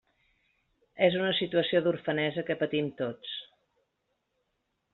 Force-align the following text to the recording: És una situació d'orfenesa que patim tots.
És 1.07 1.17
una 1.19 1.33
situació 1.39 1.81
d'orfenesa 1.89 2.45
que 2.47 2.57
patim 2.63 2.89
tots. 3.03 3.37